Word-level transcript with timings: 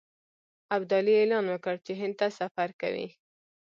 ابدالي 0.75 1.13
اعلان 1.19 1.45
وکړ 1.49 1.75
چې 1.85 1.93
هند 2.01 2.13
ته 2.19 2.27
سفر 2.39 2.69
کوي. 2.81 3.07